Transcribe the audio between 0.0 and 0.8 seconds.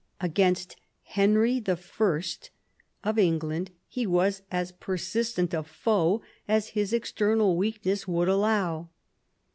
Against